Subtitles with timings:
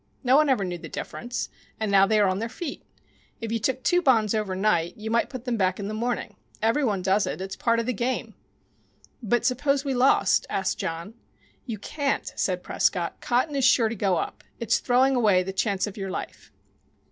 [0.23, 1.49] No one ever knew the difference,
[1.79, 2.83] and now they are on their feet.
[3.39, 6.37] If you took two bonds overnight you might put them back in the morning.
[6.59, 7.39] Every one does it.
[7.39, 8.33] It's part of the game."
[9.21, 11.13] "But suppose we lost?" asked John.
[11.67, 13.21] "You can't," said Prescott.
[13.21, 14.43] "Cotton is sure to go up.
[14.59, 16.51] It's throwing away the chance of your life."